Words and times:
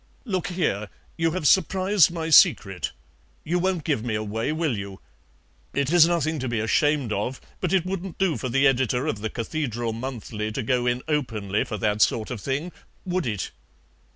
Look 0.25 0.47
here, 0.47 0.89
you 1.15 1.33
have 1.33 1.47
surprised 1.47 2.09
my 2.09 2.31
secret. 2.31 2.91
You 3.43 3.59
won't 3.59 3.83
give 3.83 4.03
me 4.03 4.15
away, 4.15 4.51
will 4.51 4.75
you? 4.75 4.99
It 5.75 5.93
is 5.93 6.07
nothing 6.07 6.39
to 6.39 6.47
be 6.49 6.59
ashamed 6.59 7.13
of, 7.13 7.39
but 7.59 7.71
it 7.71 7.85
wouldn't 7.85 8.17
do 8.17 8.35
for 8.35 8.49
the 8.49 8.65
editor 8.65 9.05
of 9.05 9.19
the 9.19 9.29
CATHEDRAL 9.29 9.93
MONTHLY 9.93 10.53
to 10.53 10.63
go 10.63 10.87
in 10.87 11.03
openly 11.07 11.63
for 11.65 11.77
that 11.77 12.01
sort 12.01 12.31
of 12.31 12.41
thing, 12.41 12.71
would 13.05 13.27
it?" 13.27 13.51